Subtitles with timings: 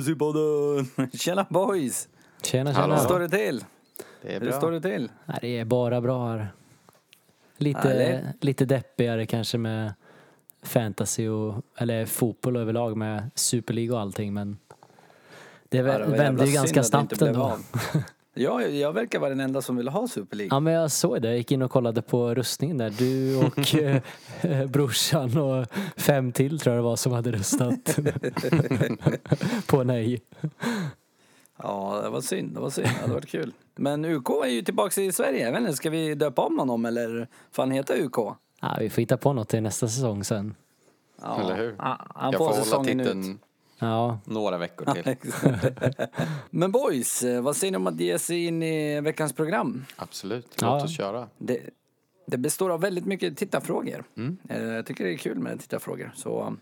[0.00, 1.10] Syspodden!
[1.12, 2.08] Tjena boys!
[2.42, 2.84] Tjena Hallå.
[2.86, 2.96] tjena.
[2.96, 3.64] Hur står det till?
[4.22, 4.58] Det är Hur bra.
[4.58, 5.10] står det till?
[5.24, 6.48] Nej, det är bara bra här.
[7.58, 8.44] Lite, Härligt.
[8.44, 9.92] lite deppigare kanske med
[10.62, 14.58] fantasy och, eller fotboll överlag med Super League och allting men
[15.68, 17.58] det Ja, det var vände jävla ju ganska snabbt ändå.
[18.38, 20.56] Ja, jag verkar vara den enda som vill ha Super League.
[20.56, 22.90] Ja men jag såg det, jag gick in och kollade på rustningen där.
[22.90, 23.74] Du och
[24.50, 25.66] eh, brorsan och
[25.96, 27.98] fem till tror jag det var som hade röstat
[29.66, 30.22] på nej.
[31.62, 32.54] Ja, det var synd.
[32.54, 32.88] Det var synd.
[32.94, 33.52] Det hade varit kul.
[33.76, 35.44] Men UK är ju tillbaka i Sverige.
[35.44, 38.16] Jag vet inte, ska vi döpa om honom eller får han heta UK?
[38.60, 40.54] Ja, vi får hitta på något till nästa säsong sen.
[41.22, 41.40] Ja.
[41.40, 41.74] Eller hur?
[41.78, 43.40] Han, han jag får får hålla säsongen ut.
[43.78, 45.16] Ja, några veckor till.
[46.50, 49.84] Men boys, eh, vad säger ni om att ge sig in i veckans program?
[49.96, 50.74] Absolut, Ja.
[50.74, 51.28] låt oss köra.
[51.38, 51.60] Det,
[52.26, 54.04] det består av väldigt mycket tittarfrågor.
[54.16, 54.36] Mm.
[54.48, 56.12] Eh, Jag tycker det är kul med tittarfrågor.
[56.16, 56.54] Så,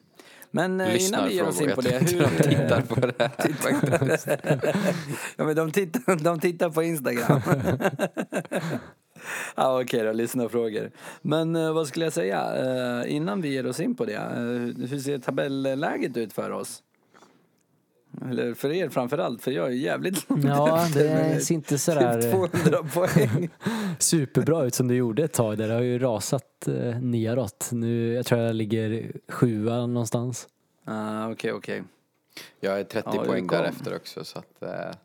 [0.51, 1.99] men eh, innan vi ger oss in på det.
[2.13, 3.33] Hur, de tittar på det här.
[5.37, 7.41] ja, men de, tittar, de tittar på Instagram.
[9.57, 10.91] ja, Okej då, lyssnarfrågor.
[11.23, 12.57] Men eh, vad skulle jag säga?
[12.57, 14.15] Eh, innan vi ger oss in på det.
[14.15, 16.83] eh, hur ser tabelläget ut för oss?
[18.31, 22.33] Eller för er framförallt, för jag är jävligt långt ja det ser inte typ sådär
[22.33, 23.51] 200 poäng.
[23.99, 25.69] superbra ut som det gjorde ett tag där.
[25.69, 27.69] Det har ju rasat eh, neråt.
[27.73, 30.49] Nu, jag tror jag ligger sjua någonstans.
[30.85, 31.83] Ah, Okej, okej.
[32.61, 34.97] Jag är 30 Ja, poäng därefter också så att eh,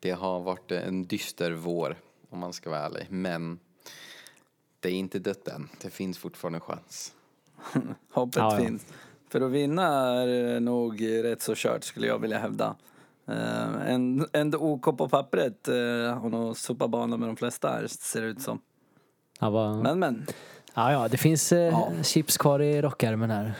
[0.00, 1.96] det har varit en dyster vår
[2.30, 3.06] om man ska vara ärlig.
[3.10, 3.58] Men
[4.80, 5.68] det är inte dött än.
[5.82, 7.12] Det finns fortfarande chans.
[8.12, 8.70] Hoppet Ja, ja.
[9.32, 9.86] För att vinna
[10.22, 12.76] är nog rätt så kört skulle jag vilja hävda.
[13.28, 17.86] Uh, en, ändå OK på pappret uh, och nog sopa bana med de flesta här
[17.86, 18.60] ser det ut som.
[19.40, 20.26] Ja, vad- Men men.
[20.74, 21.88] ja, ja, det finns eh, Ja.
[22.02, 23.54] chips kvar i rockärmen här.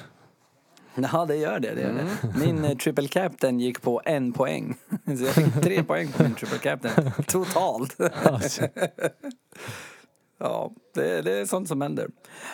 [1.13, 1.75] Ja det gör det.
[1.75, 2.07] det, gör Mm.
[2.23, 2.39] det.
[2.47, 4.77] Min uh, triple captain gick på en poäng.
[5.05, 7.11] Så jag fick tre poäng på min triple captain.
[7.27, 7.97] Totalt.
[10.43, 12.09] Ja, det, det är sånt som händer.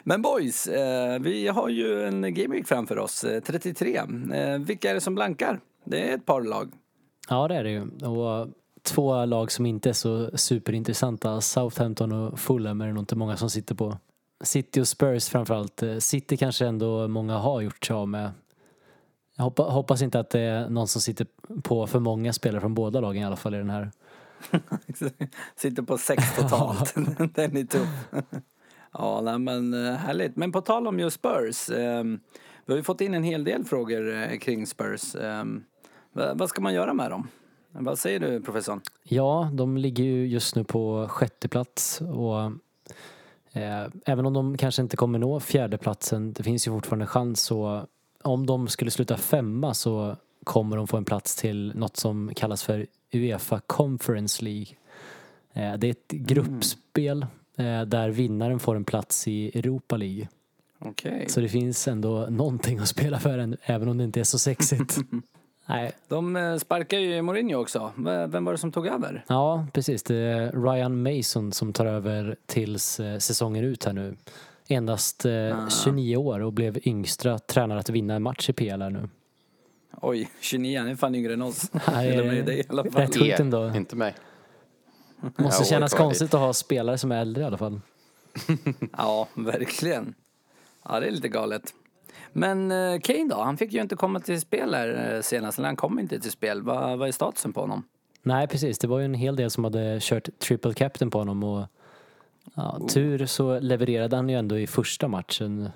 [0.05, 3.97] Men boys, eh, vi har ju en Game Week framför oss, eh, 33.
[4.33, 5.61] Eh, vilka är det som blankar?
[5.85, 6.73] Det är ett par lag.
[7.29, 7.83] ja, det är det ju.
[8.07, 8.49] Och
[8.83, 11.41] två lag som inte är så superintressanta.
[11.41, 13.99] Southampton och Fulham är det nog inte många som sitter på.
[14.41, 15.83] City och Spurs framförallt.
[15.83, 18.31] Eh, City kanske ändå många har gjort sig av med.
[19.37, 21.27] Jag hoppas inte att det är någon som sitter
[21.63, 23.91] på för många spelare från båda lagen i alla fall i den här.
[25.57, 26.95] Sitter på sex totalt.
[27.35, 27.89] Den är tuff.
[28.93, 30.37] Ja, nej, men eh, härligt.
[30.37, 31.71] Men på tal om just Spurs.
[31.71, 32.05] Eh,
[32.67, 35.15] vi har ju fått in en hel del frågor eh, kring Spurs.
[35.15, 35.45] Eh,
[36.13, 37.29] vad, ska man göra med dem?
[37.73, 38.81] Vad säger du professorn?
[39.03, 42.41] Ja, de ligger ju just nu på sjätte plats och
[43.53, 47.87] eh, även om de kanske inte kommer nå fjärdeplatsen, det finns ju fortfarande chans så
[48.23, 52.63] om de skulle sluta femma så kommer de få en plats till något som kallas
[52.63, 54.67] för Uefa Conference League.
[55.53, 57.27] Eh, det är ett gruppspel
[57.57, 60.29] eh, där vinnaren får en plats i Europa League.
[60.79, 61.25] Okej.
[61.29, 64.39] Så det finns ändå någonting att spela för än- även om det inte är så
[64.39, 64.99] sexigt.
[65.67, 67.93] Nej, De eh, sparkar ju Mourinho också.
[68.29, 69.25] Vem var det som tog över?
[69.29, 70.03] Ja, precis.
[70.03, 74.17] Det är Ryan Mason som tar över tills säsongen ut här nu.
[74.69, 75.69] Endast Ah.
[75.85, 79.09] 29 år och blev yngsta tränare att vinna en match i PL här nu.
[80.03, 81.71] Oj, 29, han är fan yngre än oss.
[81.93, 83.03] Nej, Eller med dig i alla fall.
[83.03, 83.73] rätt sjukt ändå.
[83.77, 84.15] Inte mig.
[85.37, 87.81] Måste kännas konstigt att ha spelare som är äldre i alla fall.
[88.97, 90.15] Ja, verkligen.
[90.85, 91.75] Ja, det är lite galet.
[92.33, 93.37] Men eh, Kane då?
[93.43, 95.59] Han fick ju inte komma till spel här eh, senast.
[95.59, 96.63] Eller han kom inte till spel.
[96.63, 97.83] Vad, vad är statusen på honom?
[98.23, 98.79] Nej, precis.
[98.79, 101.67] Det var ju en hel del som hade kört triple captain på honom och
[102.55, 105.71] ja, tur så levererade han ju ändå i första matchen.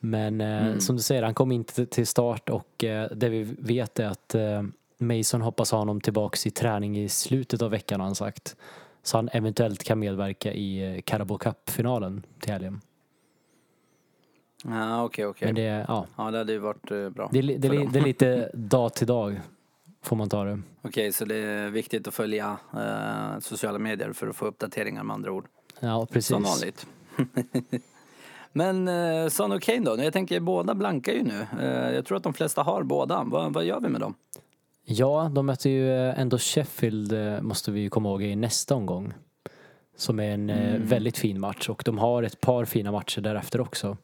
[0.00, 3.98] Men eh, som du säger, han kom inte till start och eh, det vi vet
[3.98, 4.62] är att eh,
[4.98, 8.56] Mason hoppas ha honom tillbaks i träning i slutet av veckan har han sagt.
[9.02, 12.80] Så han eventuellt kan medverka i Carabao Cup-finalen till helgen.
[14.64, 15.46] Ja, okej, okej.
[15.48, 17.28] Men det, ja, Ja, det hade ju varit bra.
[17.32, 17.92] det, det, dem.
[17.92, 19.40] det är lite dag till dag,
[20.02, 20.60] får man ta det.
[20.82, 25.14] Okej, så det är viktigt att följa eh, sociala medier för att få uppdateringar med
[25.14, 25.46] andra ord.
[25.80, 26.26] Ja, precis.
[26.28, 26.86] Som vanligt.
[28.52, 30.04] Men eh, Son och Kane då?
[30.04, 31.46] Jag tänker båda blankar ju nu.
[31.60, 33.22] Eh, jag tror att de flesta har båda.
[33.26, 34.14] Vad, vad gör vi med dem?
[34.84, 38.74] Ja, de möter ju eh, ändå Sheffield, eh, måste vi ju komma ihåg, i nästa
[38.74, 39.12] omgång.
[39.96, 43.60] Som är en eh, väldigt fin match och de har ett par fina matcher därefter
[43.60, 43.96] också.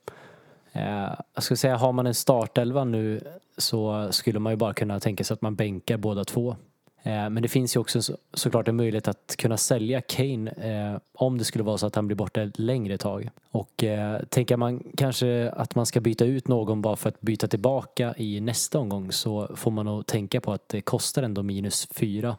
[1.35, 3.21] Jag skulle säga, har man en startelva nu
[3.59, 6.57] så skulle man ju bara kunna tänka sig att man bänkar båda två.
[7.07, 11.01] Eh, men det finns ju också så, såklart en möjlighet att kunna sälja Kane eh,
[11.15, 13.31] om det skulle vara så att han blir borta ett längre tag.
[13.51, 17.49] Och eh, tänker man kanske att man ska byta ut någon bara för att byta
[17.49, 21.89] tillbaka i nästa omgång så får man nog tänka på att det kostar ändå minus
[21.91, 22.37] fyra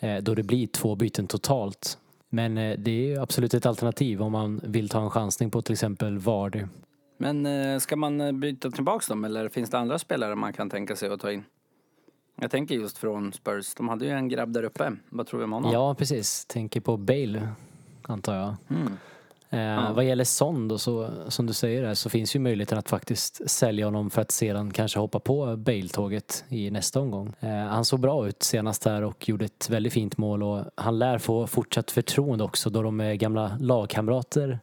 [0.00, 1.98] eh, då det blir två byten totalt.
[2.28, 5.72] Men eh, det är absolut ett alternativ om man vill ta en chansning på till
[5.72, 6.64] exempel Vardy.
[7.18, 10.70] Men eh, ska man eh, byta tillbaka dem eller finns det andra spelare man kan
[10.70, 11.44] tänka sig att ta in?
[12.40, 13.74] Jag tänker just från Spurs.
[13.74, 14.92] De hade ju en grabb där uppe.
[15.10, 15.72] Vad tror vi om honom?
[15.72, 16.44] Ja, precis.
[16.46, 17.48] Tänker på Bale,
[18.02, 18.54] antar jag.
[18.70, 18.96] Mm.
[19.50, 22.88] Eh, Vad gäller Son då, så, som du säger där, så finns ju möjligheten att
[22.88, 27.32] faktiskt sälja honom för att sedan kanske hoppa på Bale-tåget i nästa omgång.
[27.40, 30.98] Eh, han såg bra ut senast här och gjorde ett väldigt fint mål och han
[30.98, 34.58] lär få fortsatt förtroende också då de är gamla lagkamrater,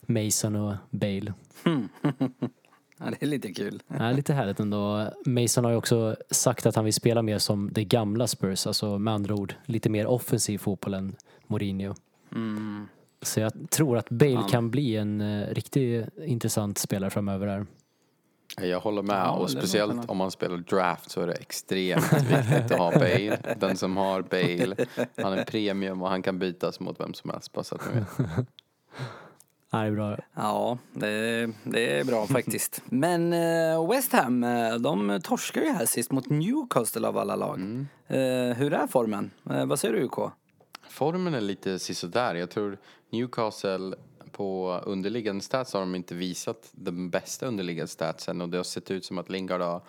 [0.00, 1.32] Mason och Bale.
[3.04, 3.82] Ja, det är lite kul.
[3.86, 5.10] Ja, lite härligt ändå.
[5.26, 8.98] Mason har ju också sagt att han vill spela mer som det gamla Spurs, alltså
[8.98, 11.16] med andra ord lite mer offensiv fotboll än
[11.46, 11.94] Mourinho.
[12.34, 12.86] Mm.
[13.22, 14.48] Så jag tror att Bale Ja.
[14.50, 17.66] kan bli en eh, riktigt intressant spelare framöver här.
[18.60, 22.72] Jag håller med Ja, och speciellt om man spelar draft så är det extremt viktigt
[22.72, 23.38] att ha Bale.
[23.60, 24.76] Den som har Bale,
[25.16, 28.00] han är premium och han kan bytas mot vem som helst bara så att ni
[28.00, 28.46] vet.
[29.74, 30.18] Ja, det är bra.
[30.34, 32.82] Ja, det, det är bra faktiskt.
[32.84, 37.60] Men eh, West Ham, eh, de torskar ju här sist mot Newcastle av alla lag.
[38.06, 39.30] Eh, hur är formen?
[39.42, 40.32] Vad säger du UK?
[40.88, 42.34] Formen är lite sisådär.
[42.34, 42.78] Jag tror
[43.10, 43.94] Newcastle
[44.32, 48.90] på underliggande stats har de inte visat den bästa underliggande statsen och det har sett
[48.90, 49.82] ut som att Lingard har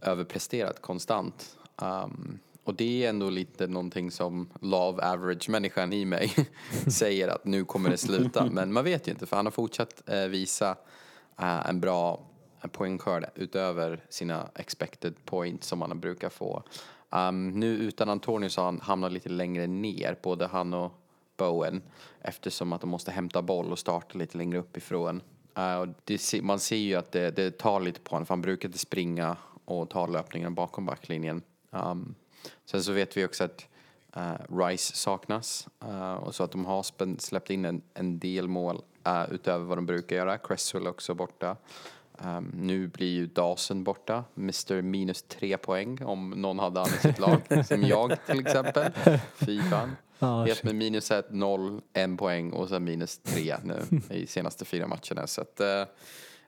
[0.00, 1.56] överpresterat konstant.
[1.76, 2.38] Um,
[2.70, 6.32] och det är ändå lite någonting som love average-människan i mig
[6.86, 8.46] säger att nu kommer det sluta.
[8.50, 10.76] Men man vet ju inte för han har fortsatt eh, visa
[11.38, 12.26] eh, en bra
[12.72, 16.62] poängskörd utöver sina expected points som han brukar få.
[17.10, 20.92] Um, nu utan Antonio så har han hamnat lite längre ner, både han och
[21.36, 21.82] Bowen,
[22.20, 25.22] eftersom att de måste hämta boll och starta lite längre uppifrån.
[25.58, 28.68] Uh, det, man ser ju att det, det tar lite på honom, för han brukar
[28.68, 31.42] inte springa och ta löpningen bakom backlinjen.
[31.70, 32.14] Um,
[32.64, 33.66] sen så vet vi också att
[34.16, 38.82] uh, Rice saknas uh, och så att de har släppt in en, en del mål
[39.08, 40.38] uh, utöver vad de brukar göra.
[40.38, 41.56] Cresswell är också borta.
[42.24, 46.98] Um, nu blir ju Dawson borta, Mr minus tre poäng om någon hade han i
[46.98, 48.92] sitt lag, som jag till exempel.
[49.34, 49.96] Fy fan.
[50.18, 54.64] Ja, Helt med minus ett, noll, en poäng och sen minus tre nu i senaste
[54.64, 55.26] fyra matcherna.
[55.26, 55.84] Så att, eh,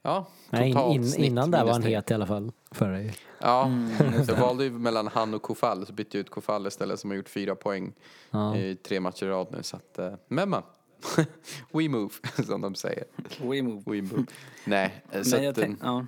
[0.03, 2.53] ja, Nej, in, innan där var han het i alla fall.
[2.71, 3.11] Förra ju.
[3.41, 3.91] Ja, Mm,
[4.29, 7.17] jag valde ju mellan han och Kofall, så bytte jag ut Kofall istället som har
[7.17, 7.93] gjort fyra poäng
[8.31, 8.57] Ja.
[8.57, 9.63] i tre matcher i rad nu.
[9.63, 10.63] Så att, eh, memma.
[11.73, 12.11] We move,
[12.47, 13.05] som de säger.
[13.41, 13.83] We move.
[13.87, 14.25] We move.
[14.65, 16.07] Nej, eh, så Men att, eh, ja.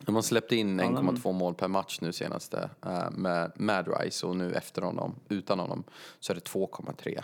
[0.00, 3.10] de har släppt in Ja, de- 1,2 mål per match nu senaste eh,
[3.56, 5.84] med, Rice och nu efter honom, utan honom,
[6.20, 7.20] så är det 2,3.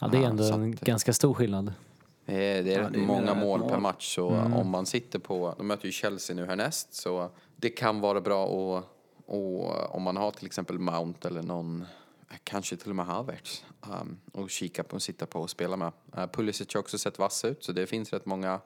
[0.00, 1.72] ja, det är ändå så en att- ganska stor skillnad.
[2.30, 3.80] Det är, det är Ja, rätt det är många ett mål per mål.
[3.80, 8.00] match så om man sitter på, de möter ju Chelsea nu härnäst så det kan
[8.00, 8.84] vara bra och,
[9.26, 11.84] och om man har till exempel Mount eller någon,
[12.30, 13.64] eh, kanske till och med Havertz
[14.00, 15.92] um, och kika på och sitta på och spela med.
[16.18, 18.60] Uh, Pulisic har också sett vass ut så det finns rätt många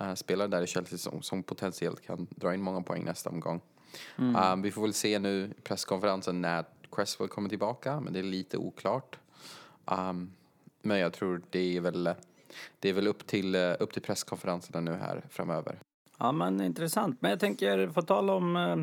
[0.00, 3.60] eh, spelare där i Chelsea som, som potentiellt kan dra in många poäng nästa omgång.
[4.16, 8.22] Um, vi får väl se nu i presskonferensen när Cresswell kommer tillbaka men det är
[8.22, 9.18] lite oklart.
[9.84, 10.32] Um,
[10.82, 12.10] men jag tror det är väl,
[12.78, 15.78] det är väl upp, till, eh, upp till presskonferenserna nu här framöver.
[16.18, 17.16] ja, men intressant.
[17.20, 18.76] Men jag tänker, få tala om eh,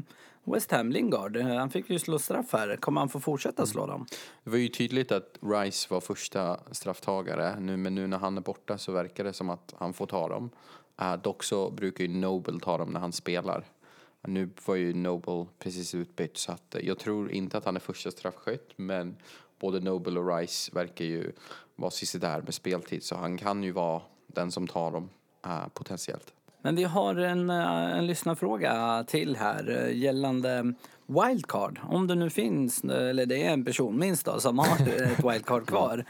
[0.53, 1.37] West Ham, Lingard.
[1.37, 2.75] Han fick ju slå straff här.
[2.75, 4.05] Kommer han få fortsätta slå dem?
[4.43, 8.41] Det var ju tydligt att Rice var första strafftagare nu, men nu när han är
[8.41, 10.49] borta så verkar det som att han får ta dem.
[11.01, 13.65] Uh, dock så brukar ju Noble ta dem när han spelar.
[14.27, 18.11] Nu var ju Noble precis utbytt så att jag tror inte att han är första
[18.11, 19.15] straffskytt men
[19.59, 21.31] både Noble och Rice verkar ju
[21.75, 25.09] vara där med speltid så han kan ju vara den som tar dem
[25.45, 26.33] eh, potentiellt.
[26.61, 30.73] Men vi har en, eh, en lyssnarfråga till här eh, gällande
[31.07, 31.79] wildcard.
[31.83, 35.67] Om det nu finns, eller det är en person minst då, som har ett wildcard
[35.67, 36.05] kvar.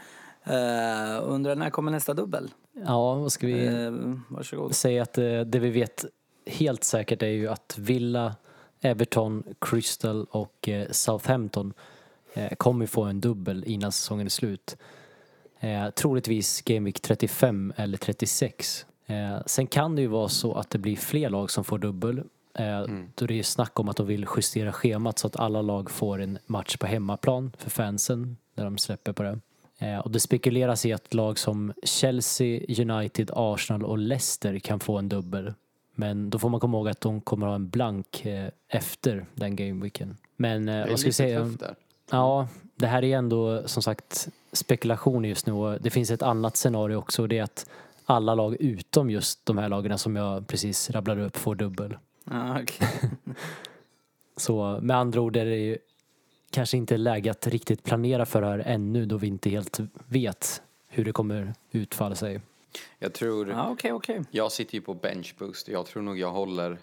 [0.46, 2.50] Uh, undrar när kommer nästa dubbel?
[2.86, 4.74] Ja, vad ska vi Uh, varsågod.
[4.74, 6.04] säga att eh, det vi vet
[6.46, 8.36] helt säkert är ju att Villa,
[8.80, 11.72] Everton, Crystal och Southampton
[12.38, 14.76] eh, kommer få en dubbel innan säsongen är slut.
[15.60, 18.86] Eh, troligtvis Game Week 35 eller 36.
[19.06, 22.18] Eh, sen kan det ju vara så att det blir fler lag som får dubbel.
[22.54, 22.80] Eh,
[23.14, 26.20] Då det är snack om att de vill justera schemat så att alla lag får
[26.22, 29.38] en match på hemmaplan för fansen när de släpper på det.
[29.78, 34.98] Eh, och det spekuleras i att lag som Chelsea, United, Arsenal och Leicester kan få
[34.98, 35.54] en dubbel.
[35.94, 39.56] Men då får man komma ihåg att de kommer ha en blank eh, efter den
[39.56, 40.16] gameweeken.
[40.36, 41.44] Men eh, vad ska vi säga?
[41.44, 41.74] tufft där.
[42.10, 46.56] Ja, det här är ändå som sagt spekulationer just nu och det finns ett annat
[46.56, 47.70] scenario också och det är att
[48.04, 51.96] alla lag utom just de här lagen som jag precis rabblade upp får dubbel.
[52.24, 52.88] Ja, okej.
[54.36, 55.78] Så med andra ord är det ju
[56.50, 60.62] kanske inte läge att riktigt planera för det här ännu då vi inte helt vet
[60.88, 62.40] hur det kommer utfalla sig.
[62.98, 64.22] Jag tror, Ja, okej, okej.
[64.30, 65.68] jag sitter ju på bench boost.
[65.68, 66.78] Jag tror nog jag håller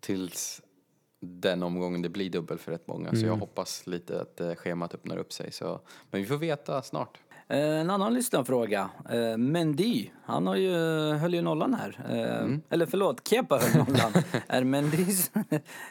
[0.00, 0.62] tills
[1.20, 3.14] den omgången det blir dubbel för rätt många.
[3.14, 5.52] Så jag hoppas lite att eh, schemat öppnar upp sig.
[5.52, 7.18] Så, men vi får veta snart.
[7.48, 8.90] Eh, En annan lyssnarfråga.
[9.10, 10.72] Eh, Mendy, han har ju,
[11.12, 12.00] höll ju nollan här.
[12.08, 14.12] Eh, Eller förlåt, Kepa höll nollan.
[14.48, 15.30] är, Mendys,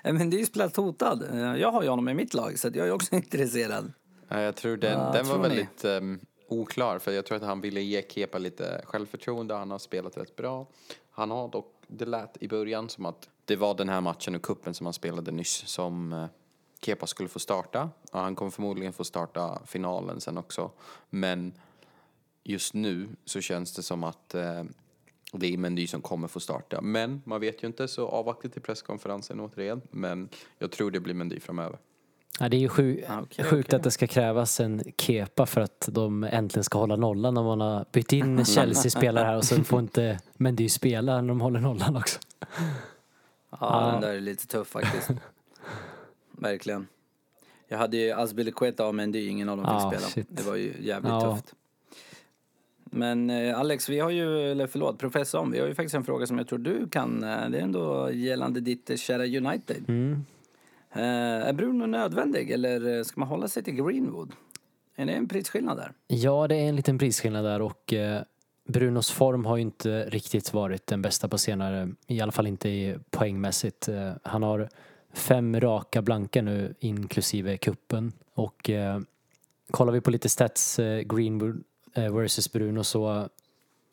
[0.01, 1.23] är Mendys plats hotad?
[1.57, 3.93] Jag har ju honom i mitt lag så jag är också intresserad.
[4.27, 5.49] Ja, Jag tror den, Vad den var tror ni?
[5.49, 9.53] väldigt ehm, oklar för jag tror att han ville ge Kepa lite självförtroende.
[9.53, 10.67] Han har spelat rätt bra.
[11.11, 14.41] Han har dock, det lät i början som att det var den här matchen och
[14.41, 16.25] kuppen som han spelade nyss som eh,
[16.81, 17.89] Kepa skulle få starta.
[18.11, 20.71] Ja, han kommer förmodligen få starta finalen sen också.
[21.09, 21.53] Men
[22.43, 24.63] just nu så känns det som att eh,
[25.33, 26.81] det är Mendy som kommer få starta.
[26.81, 29.81] Men man vet ju inte så avvakta till presskonferensen återigen.
[29.91, 30.29] Men
[30.59, 31.79] jag tror det blir Mendy framöver.
[32.39, 33.77] Ja, det är ju sju, Ja, okej, sjukt okej.
[33.77, 37.61] att det ska krävas en kepa för att de äntligen ska hålla nollan när man
[37.61, 41.95] har bytt in Chelsea-spelare här och sen får inte Mendy spela när de håller nollan
[41.97, 42.19] också.
[43.59, 45.09] Ja, den där är lite tuff faktiskt.
[46.31, 46.87] Verkligen.
[47.67, 50.07] Jag hade ju Azpilicueta och Mendy, ingen av dem fick Ja, spela.
[50.07, 50.27] shit.
[50.29, 51.35] Det var ju jävligt Ja.
[51.35, 51.53] tufft.
[52.91, 56.27] Men eh, Alex, vi har ju, eller förlåt, professorn, vi har ju faktiskt en fråga
[56.27, 57.23] som jag tror du kan.
[57.23, 59.83] eh, Det är ändå gällande ditt eh, kära United.
[59.87, 60.25] Mm.
[60.91, 64.31] Eh, är Bruno nödvändig eller eh, ska man hålla sig till Greenwood?
[64.95, 65.93] Är det en prisskillnad där?
[66.07, 68.21] Ja, det är en liten prisskillnad där och eh,
[68.69, 72.69] Brunos form har ju inte riktigt varit den bästa på senare, i alla fall inte
[72.69, 73.87] i poängmässigt.
[73.87, 74.69] Eh, han har
[75.13, 78.99] fem raka blanka nu inklusive kuppen och eh,
[79.71, 83.29] kollar vi på lite stats, eh, Greenwood eh, versus Bruno så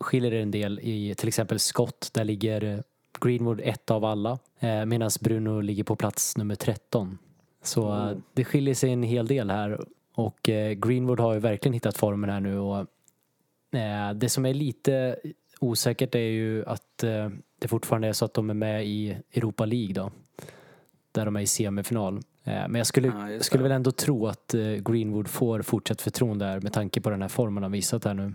[0.00, 2.10] skiljer det en del i till exempel skott.
[2.12, 2.78] Där ligger eh,
[3.20, 7.18] Greenwood ett av alla eh, medan Bruno ligger på plats nummer 13.
[7.62, 9.80] Så eh, det skiljer sig en hel del här
[10.14, 12.86] och Greenwood har ju verkligen hittat formen här nu och
[14.14, 15.16] det som är lite
[15.60, 17.28] osäkert är ju att eh,
[17.58, 20.10] det fortfarande är så att de är med i Europa League då.
[21.12, 22.14] Där de är i semifinal.
[22.44, 26.02] Eh, men jag skulle, Ja, just skulle väl ändå tro att eh, Greenwood får fortsatt
[26.02, 28.34] förtroende där med tanke på den här formen han visat här nu.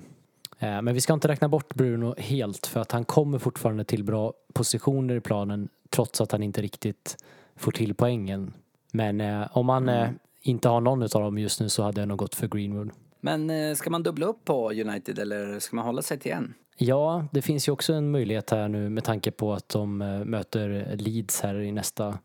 [0.60, 4.04] Eh, Men vi ska inte räkna bort Bruno helt för att han kommer fortfarande till
[4.04, 7.18] bra positioner i planen trots att han inte riktigt
[7.56, 8.54] får till poängen.
[8.92, 10.10] Men eh, om han eh,
[10.42, 12.92] inte har någon av dem just nu så hade jag nog gått för Greenwood.
[13.22, 16.54] Men eh, ska man dubbla upp på United eller ska man hålla sig till en?
[16.78, 20.26] Ja, det finns ju också en möjlighet här nu med tanke på att de eh,
[20.26, 22.20] möter Leeds här i nästa.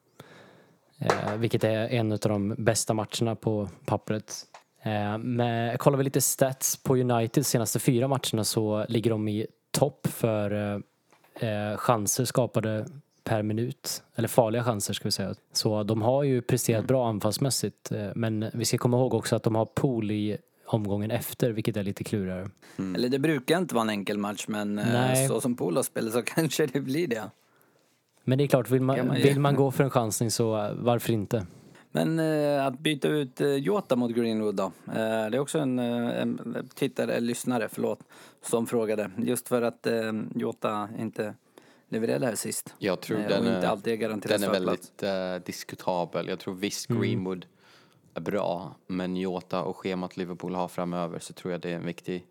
[0.99, 4.35] Eh, vilket är en av de bästa matcherna på pappret.
[4.83, 9.47] Eh, men kollar vi lite stats på United senaste fyra matcherna så ligger de i
[9.71, 10.75] topp för
[11.41, 12.87] eh, chanser skapade
[13.25, 14.03] per minut.
[14.15, 15.35] Eller farliga chanser ska vi säga.
[15.53, 17.93] Så de har ju presterat bra anfallsmässigt.
[18.15, 21.83] Men vi ska komma ihåg också att de har pool i omgången efter vilket är
[21.83, 22.49] lite klurigare.
[22.77, 25.29] Eller det brukar inte vara en enkel match men eh, Nej.
[25.29, 27.31] så som Polo spelar så kanske det blir det.
[28.25, 30.73] Men det är klart, vill man, man vill man gå för en chansning så eh,
[30.75, 31.47] varför inte?
[31.93, 34.65] Men eh, att byta ut eh, Jota mot Greenwood då?
[34.65, 38.01] Eh, det är också en, eh, en tittare, eller lyssnare, förlåt,
[38.43, 39.11] som frågade.
[39.19, 41.35] Just för att eh, Jota inte
[41.89, 42.75] levererade här sist.
[42.79, 46.29] Jag tror Eh, den inte är, alltid är garanterad den är väldigt eh, diskutabel.
[46.29, 47.03] Jag tror visst Mm.
[47.03, 47.49] Greenwood är
[48.21, 52.27] bra, men Jota och schemat Liverpool har framöver så tror jag det är en viktig,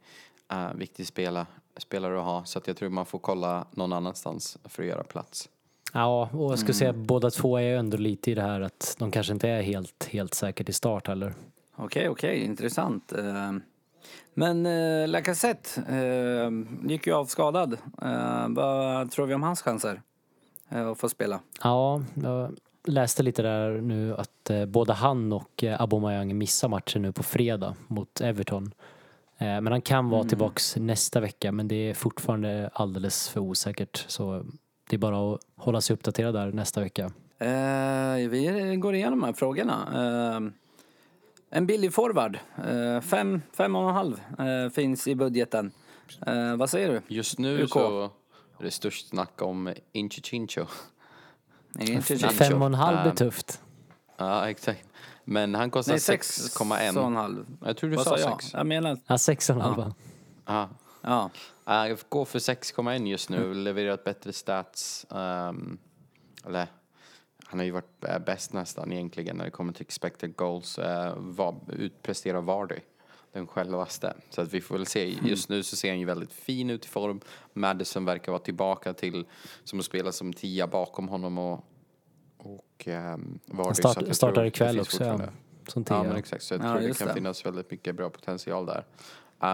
[0.52, 1.46] eh, viktig spela,
[1.78, 2.46] spelare att ha.
[2.46, 5.50] Så att jag tror man får kolla någon annanstans för att göra plats.
[5.94, 7.02] Ja, och jag skulle säga Mm.
[7.02, 10.08] att båda två är ändå lite i det här att de kanske inte är helt,
[10.12, 11.34] helt säkert i start heller.
[11.76, 13.12] Okej, okej, intressant.
[13.14, 13.52] Eh,
[14.34, 16.52] Men eh, Lacazette eh,
[16.90, 17.74] gick ju av skadad.
[18.02, 20.02] Eh, vad tror vi om hans chanser
[20.70, 21.40] eh, att få spela?
[21.64, 22.02] Ja,
[22.88, 27.24] läste lite där nu att eh, både han och eh, Aubameyang missar matchen nu på
[27.24, 28.74] fredag mot Everton.
[29.38, 30.12] Eh, men han kan Mm.
[30.12, 34.06] vara tillbaks nästa vecka men det är fortfarande alldeles för osäkert.
[34.08, 34.46] Så
[34.90, 37.04] det är bara att hålla sig uppdaterad där nästa vecka.
[37.38, 39.88] Eh, vi går igenom de här frågorna.
[39.96, 40.52] Eh,
[41.50, 45.72] en billig forward, eh, fem, fem och en halv eh, finns i budgeten.
[46.28, 47.16] Eh, vad säger du?
[47.16, 47.70] Just nu UK.
[47.70, 48.04] så
[48.60, 50.22] är det störst snack om Inchi
[51.80, 53.62] Inte Fem- och en halv blir tufft.
[54.18, 54.84] Ja, exakt.
[55.24, 57.16] Men han kostar Nej, sex och en 6,1.
[57.16, 57.46] halv.
[57.66, 58.42] Jag tror du Vad sa sa jag?
[58.44, 58.54] 6.
[58.54, 59.78] Jag menar, Ja, sex och en halv.
[59.78, 59.94] va?
[60.46, 60.70] Ja.
[61.02, 61.30] ja.
[61.70, 63.54] Uh, jag går för 6,1 just nu.
[63.54, 65.06] Levererat bättre stats.
[65.12, 65.78] ehm,
[66.46, 66.68] eller,
[67.46, 70.80] han har ju varit eh, bäst nästan egentligen när det kommer till expected goals.
[70.80, 72.80] Eh, var, utpresterar Vardy,
[73.36, 74.14] den självaste.
[74.30, 75.18] Så att vi får väl se.
[75.24, 77.22] Just nu så ser han ju väldigt fin ut i form.
[77.54, 79.26] Madison verkar vara tillbaka till
[79.64, 81.66] som att spela som tia bakom honom och,
[82.38, 83.66] och um, Vardy.
[83.66, 85.20] Han så start, att jag startar ikväll också, ja.
[85.68, 86.04] Som Ja, tia.
[86.04, 86.44] men exakt.
[86.44, 87.14] Så jag Ja, tror det kan det.
[87.14, 88.86] finnas väldigt mycket bra potential där.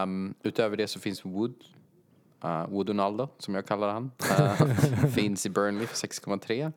[0.03, 1.53] Um, utöver det så finns Wood.
[2.45, 4.11] Uh, Wood Ronaldo, som jag kallar han.
[4.39, 6.71] Uh, finns i Burnley för 6,3.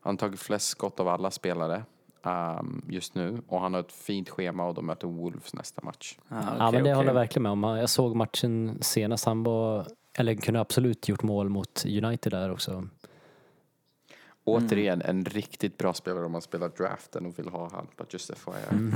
[0.00, 1.84] Han har tagit flest skott av alla spelare
[2.22, 3.42] um, just nu.
[3.48, 6.18] Och han har ett fint schema och de möter Wolves nästa match.
[6.28, 7.62] Ja, ja okej, men det håller jag verkligen med om.
[7.62, 9.86] Jag såg matchen senast, han var,
[10.18, 12.88] eller kunde absolut gjort mål mot United där också.
[14.44, 17.86] Återigen, en riktigt bra spelare om man spelar draften och vill ha han.
[17.96, 18.90] But just FYI.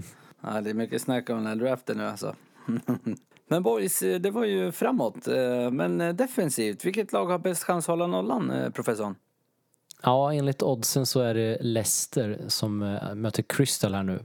[0.42, 2.34] Ja, det är mycket snack om den här draften nu alltså.
[3.48, 5.28] Men boys, det var ju framåt.
[5.28, 9.14] eh, Men defensivt, vilket lag har bäst chans att hålla nollan, eh, professorn?
[10.02, 14.24] Ja, enligt oddsen så är det Leicester som eh, möter Crystal här nu.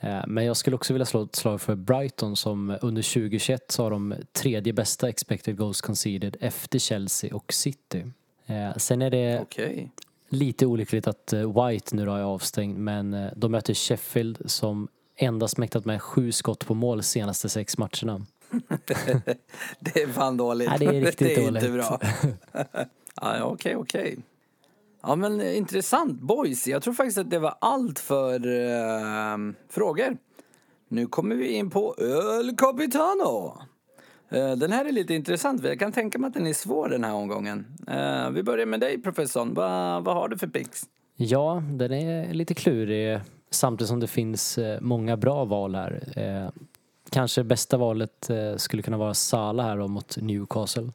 [0.00, 3.82] Eh, Men jag skulle också vilja slå ett slag för Brighton som under 2021 så
[3.82, 8.06] har de tredje bästa expected goals conceded efter Chelsea och City.
[8.46, 9.90] Eh, Sen är det Okej.
[10.28, 15.84] lite olyckligt att White nu då är avstängd men de möter Sheffield som endast mäktat
[15.84, 18.26] med sju skott på mål senaste sex matcherna.
[19.80, 20.68] Det är fan dåligt.
[20.72, 21.72] Ja, det är riktigt det är inte dåligt.
[21.72, 22.00] bra.
[23.20, 24.18] ja, ja, okej, okej.
[25.02, 26.20] Ja, men intressant.
[26.20, 30.16] Boys, jag tror faktiskt att det var allt för uh, frågor.
[30.88, 33.58] Nu kommer vi in på El Capitano.
[34.32, 37.04] Uh, den här är lite intressant, jag kan tänka mig att den är svår den
[37.04, 37.66] här omgången.
[37.90, 39.54] Uh, vi börjar med dig, professorn.
[39.54, 40.82] Va, vad har du för pix?
[41.16, 46.02] Ja, den är lite klurig samtidigt som det finns många bra val här.
[46.16, 46.62] Eh,
[47.10, 50.90] Kanske bästa valet eh, skulle kunna vara Salah här då mot Newcastle.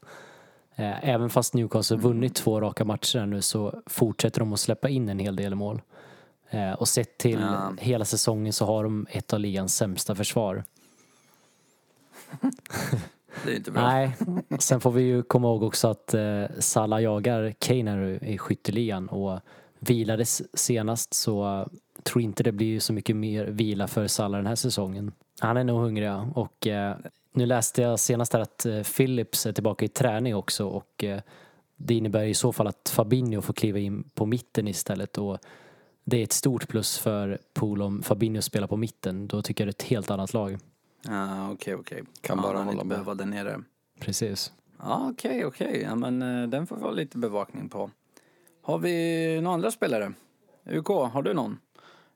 [0.76, 5.10] Eh, Även fast Newcastle vunnit två raka matcher nu så fortsätter de att släppa in
[5.10, 5.82] en hel del mål.
[6.50, 7.74] Eh, Och sett till Ja.
[7.80, 10.64] hela säsongen så har de ett av ligans sämsta försvar.
[13.46, 13.82] Det är inte bra.
[13.88, 14.12] Nej,
[14.60, 19.10] sen får vi ju komma ihåg också att eh, Salah jagar Kane här i skytteligan
[19.10, 19.40] och
[19.80, 21.68] vilades senast så
[22.04, 25.12] tror inte det blir så mycket mer vila för Salah den här säsongen.
[25.40, 26.96] Han är nog hungrig och eh,
[27.36, 31.22] nu läste jag senast här att eh, Phillips är tillbaka i träning också och eh,
[31.78, 35.38] det innebär i så fall att Fabinho får kliva in på mitten istället och
[36.04, 39.28] det är ett stort plus för Pool om Fabinho spelar på mitten.
[39.28, 40.58] Då tycker jag det är ett helt annat lag.
[41.02, 42.04] Ja, okej, okej.
[42.22, 42.88] Kan ja, bara hålla med.
[42.88, 43.62] behöva där nere.
[44.00, 44.54] Precis.
[44.80, 45.82] Ja, okej, okej.
[45.84, 47.92] Ja, men eh, den får vi ha lite bevakning på.
[48.62, 50.14] Har vi några andra spelare?
[50.70, 51.58] UK, har du någon?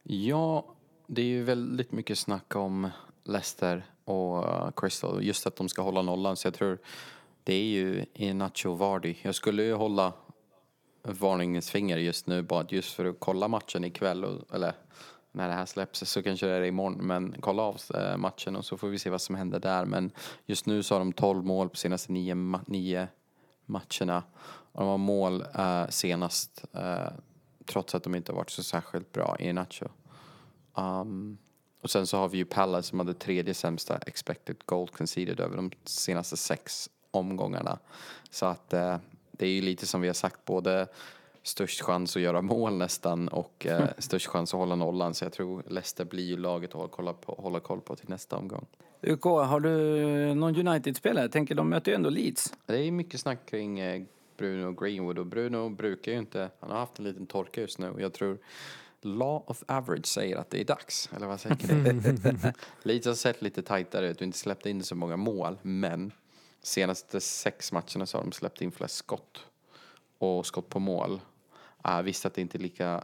[0.03, 0.65] Ja,
[1.07, 2.89] det är ju väldigt mycket snack om
[3.23, 5.23] Leicester och eh, Crystal.
[5.23, 6.35] Just att de ska hålla nollan.
[6.37, 6.77] Så jag tror
[7.43, 9.15] det är ju Inacho Vardy.
[9.21, 10.13] Jag skulle ju hålla
[11.07, 14.25] ett varningens finger just nu bara just för att kolla matchen ikväll.
[14.25, 14.73] Och, eller
[15.31, 17.07] när det här släpps så kanske det är imorgon.
[17.07, 19.85] Men kolla av eh, matchen och så får vi se vad som händer där.
[19.85, 20.11] Men
[20.45, 23.07] just nu så har de 12 mål på senaste nio, ma- nio
[23.65, 24.23] matcherna.
[24.71, 27.11] Och de har mål eh, senast eh,
[27.65, 29.85] trots att de inte har varit så särskilt bra i Nacho.
[30.75, 31.37] Um,
[31.81, 35.55] och sen så har vi ju Palace som hade tredje sämsta expected goal conceded över
[35.55, 37.79] de senaste sex omgångarna.
[38.29, 38.97] Så att eh,
[39.31, 40.87] det är ju lite som vi har sagt, både
[41.43, 45.13] störst chans att göra mål nästan och eh, störst chans att hålla nollan.
[45.13, 48.37] Så jag tror Leicester blir ju laget att hålla, på, hålla koll på till nästa
[48.37, 48.65] omgång.
[49.01, 49.69] UK, har du
[50.33, 51.29] någon United-spelare?
[51.29, 52.53] Tänker, de möter ju ändå Leeds.
[52.65, 54.03] Det är mycket snack kring eh,
[54.37, 57.89] Bruno Greenwood och Bruno brukar ju inte, han har haft en liten torka just nu
[57.89, 58.37] och jag tror
[59.01, 62.53] Law of average säger att det är dags, eller vad säger du?
[62.83, 66.11] Leeds har sett lite tajtare ut och inte släppt in så många mål, men
[66.61, 69.45] senaste sex matcherna så har de släppt in flest skott
[70.17, 71.21] och skott på mål.
[71.87, 73.03] Uh, visst att det inte är lika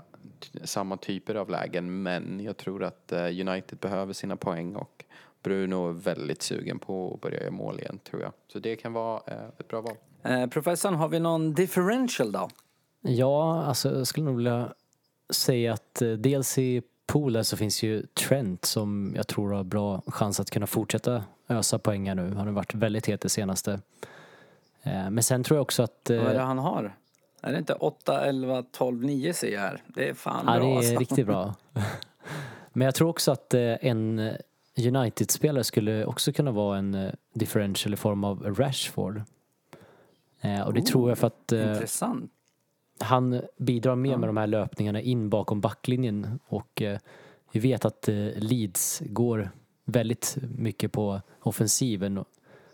[0.63, 5.05] samma typer av lägen, men jag tror att eh, United behöver sina poäng och
[5.43, 8.31] Bruno är väldigt sugen på att börja göra mål igen, tror jag.
[8.47, 9.95] Så det kan vara eh, ett bra val.
[10.23, 12.49] Eh, professorn, har vi någon differential då?
[13.01, 14.73] Ja, alltså jag skulle nog vilja
[15.29, 20.01] säga att eh, dels i poolen så finns ju Trent som jag tror har bra
[20.07, 22.21] chans att kunna fortsätta ösa poäng här nu.
[22.35, 23.79] Han har varit väldigt het det senaste.
[24.83, 26.09] Eh, Men sen tror jag också att...
[26.09, 26.95] eh, Vad är det han har?
[27.41, 29.81] Är det inte 8, 11, 12, 9 ser jag här?
[29.87, 30.99] Det är fan Ja, bra det är alltså.
[30.99, 31.55] riktigt bra.
[32.73, 34.31] Men jag tror också att eh, en
[34.77, 39.21] United-spelare skulle också kunna vara en eh, differential i form av Rashford.
[40.41, 42.31] Eh, Och det tror jag för att eh, Intressant.
[42.99, 46.99] Han bidrar mer med de här löpningarna in bakom backlinjen och eh,
[47.51, 49.49] vi vet att eh, Leeds går
[49.85, 52.25] väldigt mycket på offensiven.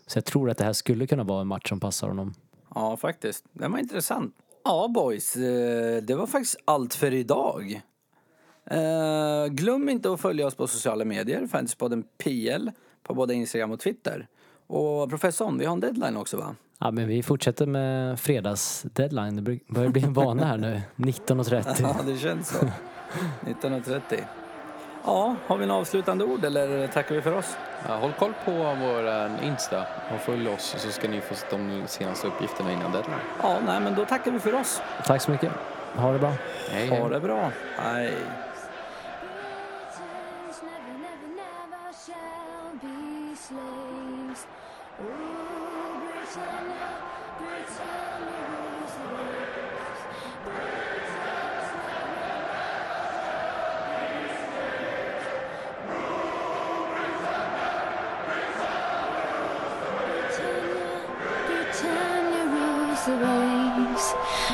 [0.06, 2.34] Så jag tror att det här skulle kunna vara en match som passar honom.
[2.74, 3.44] Ja, faktiskt.
[3.52, 4.34] Den var intressant.
[4.64, 5.36] Ja, boys.
[5.36, 7.80] eh, Det var faktiskt allt för idag.
[9.50, 12.68] Glöm inte att följa oss på sociala medier, Fantasypodden PL,
[13.02, 14.28] på både Instagram och Twitter.
[14.72, 16.54] Och professorn, vi har en deadline också va?
[16.78, 19.44] Ja, men vi fortsätter med fredagsdeadline.
[19.44, 20.80] Det börjar bli en vana här nu.
[20.96, 21.76] 19.30.
[21.82, 22.66] Ja, det känns så.
[23.40, 24.00] 19.30.
[25.04, 27.56] Ja, har vi några avslutande ord eller tackar vi för oss?
[27.88, 29.80] Ja, håll koll på vår eh, Insta
[30.14, 33.18] och följ oss så ska ni få de senaste uppgifterna innan deadline.
[33.42, 34.82] Ja, nej men då tackar vi för oss.
[35.06, 35.52] Tack så mycket.
[35.96, 36.32] Ha det bra.
[36.70, 37.50] Hej, Ha det bra.
[37.76, 38.14] Hej.